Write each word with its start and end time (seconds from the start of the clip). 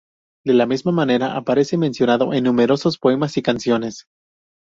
De 0.43 0.55
la 0.55 0.65
misma 0.65 0.91
manera 0.91 1.37
aparece 1.37 1.77
mencionado 1.77 2.33
en 2.33 2.45
numerosos 2.45 2.97
poemas 2.97 3.37
y 3.37 3.43
canciones. 3.43 4.07